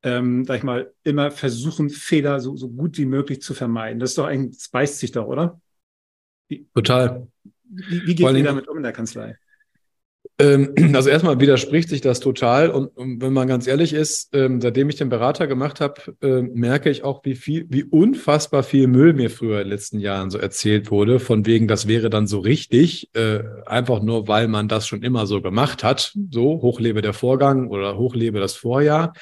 [0.04, 4.00] ähm, sag ich mal, immer versuchen, Fehler so, so gut wie möglich zu vermeiden.
[4.00, 5.62] Das ist doch eigentlich, das beißt sich doch, oder?
[6.74, 7.28] Total.
[7.72, 9.38] Wie, wie geht ihr damit um in der Kanzlei?
[10.40, 14.60] Ähm, also erstmal widerspricht sich das total und, und wenn man ganz ehrlich ist, ähm,
[14.60, 18.88] seitdem ich den Berater gemacht habe, äh, merke ich auch, wie viel, wie unfassbar viel
[18.88, 22.28] Müll mir früher in den letzten Jahren so erzählt wurde, von wegen, das wäre dann
[22.28, 27.02] so richtig, äh, einfach nur, weil man das schon immer so gemacht hat, so hochlebe
[27.02, 29.14] der Vorgang oder hochlebe das Vorjahr.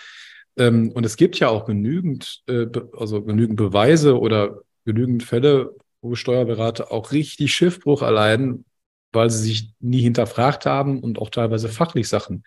[0.57, 6.15] Ähm, und es gibt ja auch genügend, äh, also genügend Beweise oder genügend Fälle, wo
[6.15, 8.65] Steuerberater auch richtig Schiffbruch erleiden,
[9.11, 12.43] weil sie sich nie hinterfragt haben und auch teilweise fachlich Sachen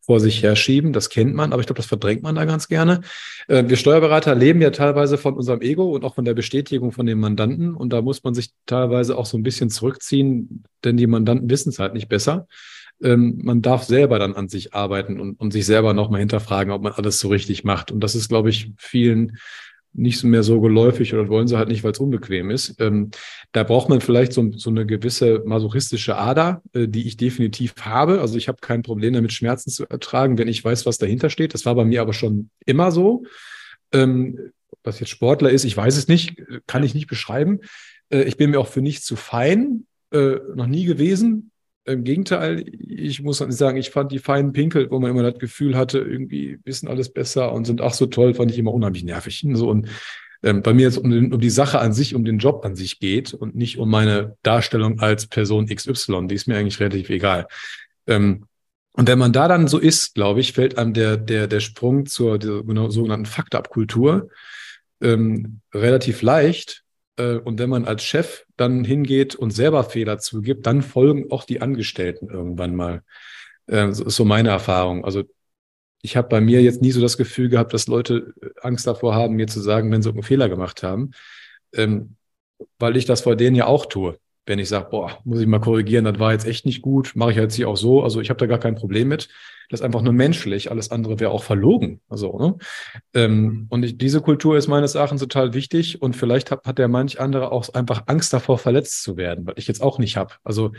[0.00, 0.92] vor sich herschieben.
[0.92, 3.02] Das kennt man, aber ich glaube, das verdrängt man da ganz gerne.
[3.48, 7.06] Äh, wir Steuerberater leben ja teilweise von unserem Ego und auch von der Bestätigung von
[7.06, 7.74] den Mandanten.
[7.74, 11.68] Und da muss man sich teilweise auch so ein bisschen zurückziehen, denn die Mandanten wissen
[11.68, 12.48] es halt nicht besser.
[13.02, 16.82] Ähm, man darf selber dann an sich arbeiten und, und sich selber nochmal hinterfragen, ob
[16.82, 17.92] man alles so richtig macht.
[17.92, 19.38] Und das ist, glaube ich, vielen
[19.92, 22.80] nicht mehr so geläufig oder wollen sie halt nicht, weil es unbequem ist.
[22.80, 23.10] Ähm,
[23.52, 28.20] da braucht man vielleicht so, so eine gewisse masochistische Ader, äh, die ich definitiv habe.
[28.20, 31.54] Also ich habe kein Problem damit, Schmerzen zu ertragen, wenn ich weiß, was dahinter steht.
[31.54, 33.24] Das war bei mir aber schon immer so.
[33.92, 34.52] Ähm,
[34.84, 37.60] was jetzt Sportler ist, ich weiß es nicht, kann ich nicht beschreiben.
[38.10, 41.50] Äh, ich bin mir auch für nichts zu fein, äh, noch nie gewesen.
[41.92, 45.76] Im Gegenteil, ich muss sagen, ich fand die feinen Pinkel, wo man immer das Gefühl
[45.76, 49.44] hatte, irgendwie wissen alles besser und sind auch so toll, fand ich immer unheimlich nervig.
[49.52, 49.88] So und
[50.42, 52.98] ähm, bei mir jetzt um, um, die Sache an sich, um den Job an sich
[52.98, 57.46] geht und nicht um meine Darstellung als Person XY, die ist mir eigentlich relativ egal.
[58.06, 58.46] Ähm,
[58.92, 62.06] und wenn man da dann so ist, glaube ich, fällt einem der, der, der Sprung
[62.06, 64.30] zur der, genau, sogenannten Fakt-Up-Kultur
[65.00, 66.84] ähm, relativ leicht,
[67.44, 71.60] und wenn man als Chef dann hingeht und selber Fehler zugibt, dann folgen auch die
[71.60, 73.02] Angestellten irgendwann mal.
[73.66, 75.04] Äh, das ist so meine Erfahrung.
[75.04, 75.24] Also
[76.02, 79.14] ich habe bei mir jetzt nie so das Gefühl gehabt, dass Leute äh, Angst davor
[79.14, 81.12] haben, mir zu sagen, wenn sie einen Fehler gemacht haben,
[81.74, 82.16] ähm,
[82.78, 84.18] weil ich das vor denen ja auch tue.
[84.46, 87.30] Wenn ich sage, boah, muss ich mal korrigieren, das war jetzt echt nicht gut, mache
[87.30, 88.02] ich jetzt hier auch so.
[88.02, 89.28] Also ich habe da gar kein Problem mit.
[89.70, 90.70] Das ist einfach nur menschlich.
[90.70, 92.00] Alles andere wäre auch verlogen.
[92.08, 92.56] Also, ne?
[93.14, 93.66] ähm, mhm.
[93.68, 96.02] und ich, diese Kultur ist meines Erachtens total wichtig.
[96.02, 99.54] Und vielleicht hat, hat der manch andere auch einfach Angst davor, verletzt zu werden, weil
[99.56, 100.34] ich jetzt auch nicht habe.
[100.42, 100.72] Also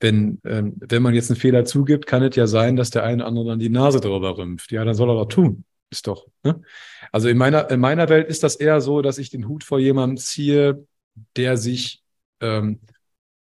[0.00, 3.22] wenn, ähm, wenn man jetzt einen Fehler zugibt, kann es ja sein, dass der eine
[3.22, 4.72] oder andere dann die Nase drüber rümpft.
[4.72, 5.64] Ja, dann soll er doch tun.
[5.90, 6.26] Ist doch.
[6.42, 6.62] Ne?
[7.12, 9.78] Also in meiner, in meiner Welt ist das eher so, dass ich den Hut vor
[9.78, 10.86] jemandem ziehe,
[11.36, 12.02] der sich
[12.40, 12.80] ähm,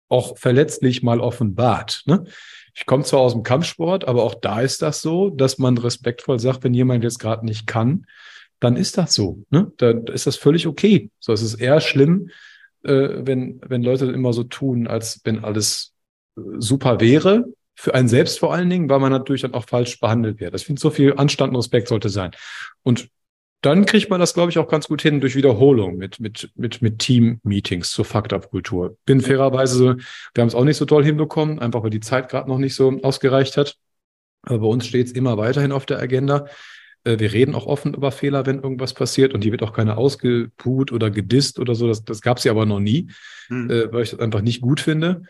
[0.09, 2.03] auch verletzlich mal offenbart.
[2.05, 2.25] Ne?
[2.73, 6.39] Ich komme zwar aus dem Kampfsport, aber auch da ist das so, dass man respektvoll
[6.39, 8.05] sagt, wenn jemand jetzt gerade nicht kann,
[8.59, 9.43] dann ist das so.
[9.49, 9.71] Ne?
[9.77, 11.09] Da ist das völlig okay.
[11.19, 12.29] So, es ist eher schlimm,
[12.83, 15.93] äh, wenn, wenn Leute immer so tun, als wenn alles
[16.57, 20.39] super wäre, für einen selbst vor allen Dingen, weil man natürlich dann auch falsch behandelt
[20.39, 20.53] wird.
[20.53, 22.31] Das finde so viel Anstand und Respekt sollte sein.
[22.83, 23.09] Und
[23.65, 26.81] dann kriegt man das, glaube ich, auch ganz gut hin durch Wiederholung mit, mit, mit,
[26.83, 28.97] mit Team-Meetings zur Fakt-Up-Kultur.
[29.05, 29.97] Bin fairerweise,
[30.33, 32.75] wir haben es auch nicht so toll hinbekommen, einfach weil die Zeit gerade noch nicht
[32.75, 33.75] so ausgereicht hat.
[34.43, 36.45] Aber bei uns steht es immer weiterhin auf der Agenda.
[37.05, 39.97] Äh, wir reden auch offen über Fehler, wenn irgendwas passiert und die wird auch keiner
[39.97, 41.87] ausgeput oder gedisst oder so.
[41.87, 43.09] Das, das gab es ja aber noch nie,
[43.47, 43.71] hm.
[43.71, 45.23] Äh, weil ich das einfach nicht gut finde.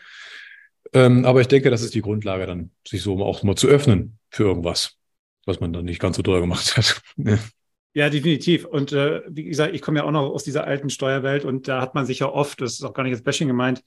[0.92, 4.18] Ähm, aber ich denke, das ist die Grundlage, dann sich so auch mal zu öffnen
[4.30, 4.98] für irgendwas,
[5.46, 7.00] was man dann nicht ganz so teuer gemacht hat.
[7.96, 8.66] Ja, definitiv.
[8.66, 11.80] Und äh, wie gesagt, ich komme ja auch noch aus dieser alten Steuerwelt und da
[11.80, 13.82] hat man sich ja oft, das ist auch gar nicht als Bashing gemeint,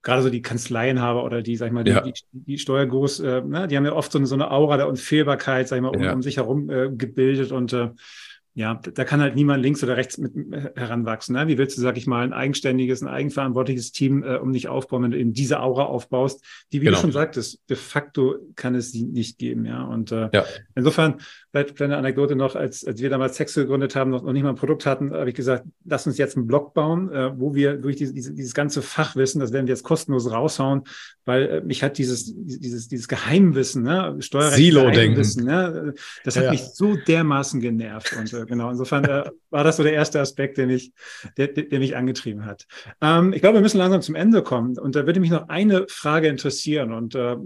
[0.00, 2.00] gerade so die Kanzleienhaber oder die, sag ich mal, ja.
[2.00, 4.88] die, die, Steuergurus, äh, ne, die haben ja oft so eine, so eine Aura der
[4.88, 6.14] Unfehlbarkeit, sag ich mal, um, ja.
[6.14, 7.90] um sich herum äh, gebildet und äh,
[8.54, 10.34] ja, da kann halt niemand links oder rechts mit
[10.76, 11.34] heranwachsen.
[11.34, 11.48] Ne?
[11.48, 15.04] Wie willst du, sag ich mal, ein eigenständiges, ein eigenverantwortliches Team äh, um dich aufbauen,
[15.04, 16.98] wenn du eben diese Aura aufbaust, die, wie genau.
[16.98, 19.64] du schon sagtest, de facto kann es sie nicht geben.
[19.64, 20.44] Ja, und äh, ja.
[20.74, 21.16] insofern,
[21.50, 24.50] vielleicht kleine Anekdote noch, als, als wir damals Sex gegründet haben, noch, noch nicht mal
[24.50, 27.78] ein Produkt hatten, habe ich gesagt, lass uns jetzt einen Blog bauen, äh, wo wir
[27.78, 30.82] durch diese, diese, dieses ganze Fachwissen, das werden wir jetzt kostenlos raushauen,
[31.24, 36.50] weil äh, mich hat dieses, dieses, dieses Geheimwissen, ne, Steuerrecht Silo-Denken, ne, das hat ja.
[36.50, 38.70] mich so dermaßen genervt und äh, genau.
[38.70, 40.92] Insofern äh, war das so der erste Aspekt, den ich,
[41.36, 42.66] der, der mich angetrieben hat.
[43.00, 44.78] Ähm, ich glaube, wir müssen langsam zum Ende kommen.
[44.78, 46.92] Und da würde mich noch eine Frage interessieren.
[46.92, 47.36] Und äh,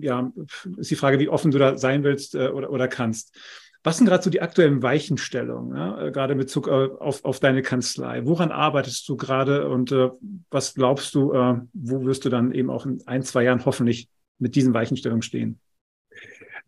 [0.00, 0.32] ja,
[0.76, 3.36] ist die Frage, wie offen du da sein willst äh, oder, oder kannst.
[3.84, 5.76] Was sind gerade so die aktuellen Weichenstellungen?
[5.76, 8.26] Äh, gerade in Bezug äh, auf, auf deine Kanzlei?
[8.26, 10.10] Woran arbeitest du gerade und äh,
[10.50, 14.08] was glaubst du, äh, wo wirst du dann eben auch in ein, zwei Jahren hoffentlich
[14.38, 15.60] mit diesen Weichenstellungen stehen?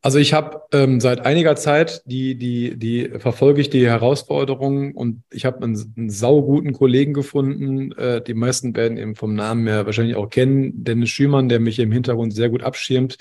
[0.03, 5.23] Also ich habe ähm, seit einiger Zeit die, die, die verfolge ich die Herausforderungen und
[5.31, 7.93] ich habe einen, einen sauguten Kollegen gefunden.
[7.93, 11.79] Äh, die meisten werden eben vom Namen her wahrscheinlich auch kennen, Dennis Schümann, der mich
[11.79, 13.19] im Hintergrund sehr gut abschirmt,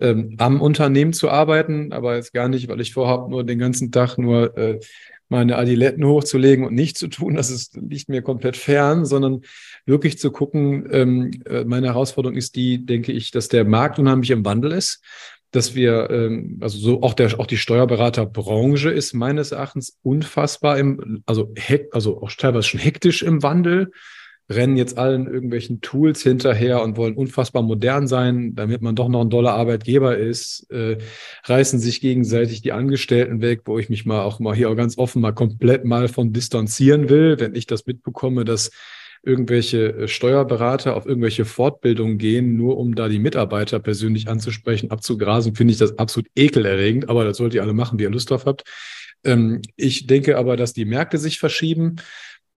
[0.00, 3.92] ähm, am Unternehmen zu arbeiten, aber jetzt gar nicht, weil ich vorhabe, nur den ganzen
[3.92, 4.80] Tag nur äh,
[5.28, 7.34] meine Adiletten hochzulegen und nicht zu tun.
[7.34, 9.42] Das ist, liegt mir komplett fern, sondern
[9.84, 14.30] wirklich zu gucken, ähm, äh, meine Herausforderung ist die, denke ich, dass der Markt unheimlich
[14.30, 15.02] im Wandel ist
[15.54, 21.22] dass wir, ähm, also so auch der, auch die Steuerberaterbranche ist meines Erachtens unfassbar im,
[21.26, 23.92] also hek, also auch teilweise schon hektisch im Wandel,
[24.50, 29.22] rennen jetzt allen irgendwelchen Tools hinterher und wollen unfassbar modern sein, damit man doch noch
[29.22, 30.98] ein doller Arbeitgeber ist, äh,
[31.44, 34.98] reißen sich gegenseitig die Angestellten weg, wo ich mich mal auch mal hier auch ganz
[34.98, 38.70] offen mal komplett mal von distanzieren will, wenn ich das mitbekomme, dass
[39.24, 45.54] irgendwelche äh, Steuerberater auf irgendwelche Fortbildungen gehen, nur um da die Mitarbeiter persönlich anzusprechen, abzugrasen,
[45.54, 47.08] finde ich das absolut ekelerregend.
[47.08, 48.64] Aber das sollt ihr alle machen, wie ihr Lust drauf habt.
[49.24, 51.96] Ähm, ich denke aber, dass die Märkte sich verschieben,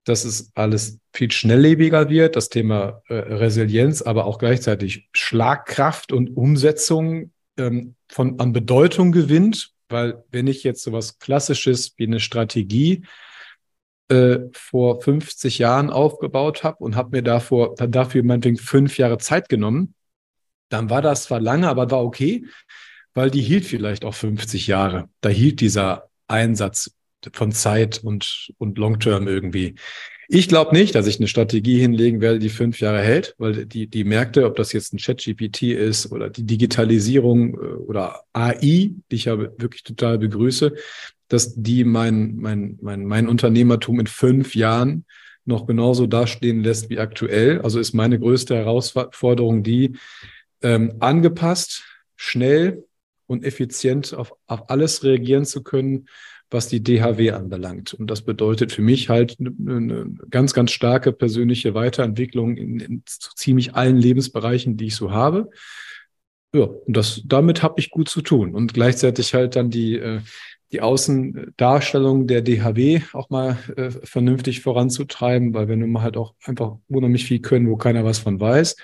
[0.04, 6.36] dass es alles viel schnelllebiger wird, das Thema äh, Resilienz, aber auch gleichzeitig Schlagkraft und
[6.38, 9.72] Umsetzung ähm, von, an Bedeutung gewinnt.
[9.90, 13.04] Weil wenn ich jetzt so was Klassisches wie eine Strategie
[14.10, 19.50] äh, vor 50 Jahren aufgebaut habe und habe mir davor, dafür meinetwegen fünf Jahre Zeit
[19.50, 19.94] genommen,
[20.70, 22.46] dann war das zwar lange, aber war okay,
[23.14, 25.10] weil die hielt vielleicht auch 50 Jahre.
[25.22, 26.92] Da hielt dieser Einsatz
[27.34, 29.76] von Zeit und, und Long-Term irgendwie.
[30.30, 33.88] Ich glaube nicht, dass ich eine Strategie hinlegen werde, die fünf Jahre hält, weil die,
[33.88, 39.16] die Märkte, ob das jetzt ein Chat-GPT ist oder die Digitalisierung äh, oder AI, die
[39.16, 40.74] ich ja wirklich total begrüße,
[41.30, 45.06] dass die mein, mein, mein, mein Unternehmertum in fünf Jahren
[45.46, 47.62] noch genauso dastehen lässt wie aktuell.
[47.62, 49.98] Also ist meine größte Herausforderung die,
[50.62, 51.84] ähm, angepasst,
[52.16, 52.86] schnell
[53.28, 56.08] und effizient auf, auf alles reagieren zu können,
[56.50, 57.94] was die DHW anbelangt.
[57.94, 63.76] Und das bedeutet für mich halt eine, ganz, ganz starke persönliche Weiterentwicklung in, in ziemlich
[63.76, 65.50] allen Lebensbereichen, die ich so habe.
[66.54, 68.56] Ja, und das, damit habe ich gut zu tun.
[68.56, 70.22] Und gleichzeitig halt dann die, äh,
[70.72, 76.34] die Außendarstellung der DHW auch mal äh, vernünftig voranzutreiben, weil wir nun mal halt auch
[76.44, 78.76] einfach unheimlich viel können, wo keiner was von weiß.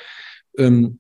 [0.58, 1.00] Ähm,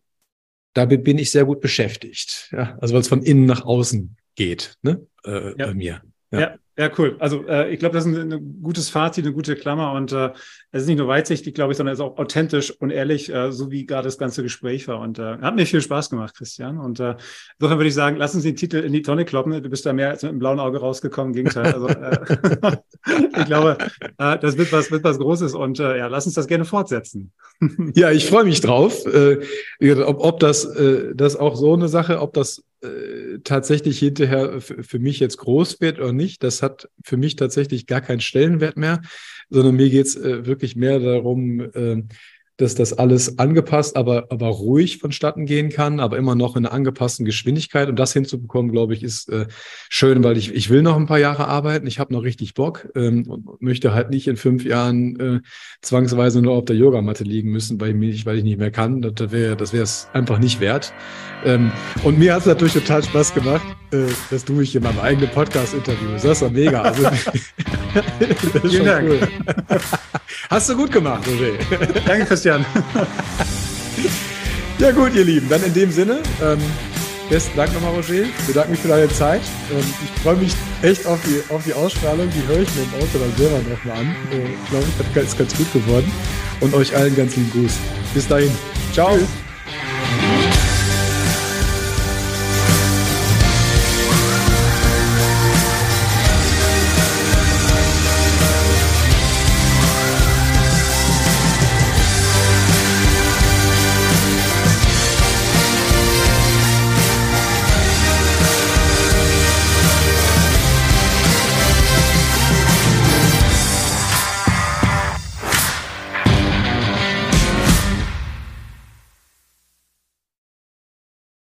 [0.73, 2.49] damit bin ich sehr gut beschäftigt.
[2.51, 2.77] Ja?
[2.81, 5.05] Also weil es von innen nach außen geht, ne?
[5.25, 5.67] Äh, ja.
[5.67, 6.01] bei mir.
[6.33, 6.39] Ja.
[6.39, 6.57] ja.
[6.75, 7.15] Ja, cool.
[7.19, 10.31] Also äh, ich glaube, das ist ein, ein, gutes Fazit, eine gute Klammer und äh,
[10.71, 13.51] es ist nicht nur weitsichtig, glaube ich, sondern es ist auch authentisch und ehrlich, äh,
[13.51, 14.99] so wie gerade das ganze Gespräch war.
[14.99, 16.79] Und äh, hat mir viel Spaß gemacht, Christian.
[16.79, 17.15] Und äh,
[17.59, 19.61] insofern würde ich sagen, lass uns den Titel in die Tonne kloppen.
[19.61, 21.73] Du bist da mehr als mit einem blauen Auge rausgekommen, Gegenteil.
[21.73, 22.77] Also äh,
[23.37, 23.77] ich glaube,
[24.17, 27.33] äh, das wird was, wird was Großes und äh, ja, lass uns das gerne fortsetzen.
[27.93, 29.05] ja, ich freue mich drauf.
[29.05, 29.45] Äh,
[30.01, 34.99] ob, ob das, äh, das auch so eine Sache, ob das äh, tatsächlich hinterher für
[34.99, 39.01] mich jetzt groß wird oder nicht, das hat für mich tatsächlich gar keinen Stellenwert mehr,
[39.49, 42.03] sondern mir geht es äh, wirklich mehr darum, äh,
[42.57, 46.73] dass das alles angepasst, aber, aber ruhig vonstatten gehen kann, aber immer noch in einer
[46.73, 47.89] angepassten Geschwindigkeit.
[47.89, 49.47] Und das hinzubekommen, glaube ich, ist äh,
[49.89, 51.87] schön, weil ich, ich will noch ein paar Jahre arbeiten.
[51.87, 55.41] Ich habe noch richtig Bock ähm, und möchte halt nicht in fünf Jahren äh,
[55.81, 59.01] zwangsweise nur auf der Yogamatte liegen müssen, weil ich, mich, weil ich nicht mehr kann.
[59.01, 60.93] Das wäre das wäre es einfach nicht wert.
[61.45, 61.71] Ähm,
[62.03, 65.29] und mir hat es natürlich total Spaß gemacht, äh, dass du mich in meinem eigenen
[65.29, 66.23] Podcast interviewst.
[66.23, 66.81] Das war mega.
[66.81, 67.03] Also,
[68.69, 69.09] Vielen Dank.
[69.09, 69.19] Cool.
[70.49, 71.53] Hast du gut gemacht, Roger.
[72.05, 72.65] Danke, Christian.
[74.79, 76.59] ja gut, ihr Lieben, dann in dem Sinne, ähm,
[77.29, 78.23] besten Dank nochmal, Roger.
[78.23, 79.41] Ich bedanke mich für deine Zeit.
[79.71, 82.29] Ähm, ich freue mich echt auf die, auf die Ausstrahlung.
[82.29, 84.15] Die höre ich mir im Auto dann selber nochmal an.
[84.31, 86.11] Äh, ich glaube, das ist ganz gut geworden.
[86.59, 87.77] Und euch allen ganz lieben Gruß.
[88.13, 88.51] Bis dahin.
[88.93, 89.17] Ciao.
[89.17, 89.27] Tschüss.